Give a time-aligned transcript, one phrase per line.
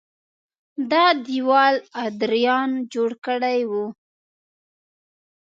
[0.91, 3.71] دا دېوال ادریان جوړ کړی و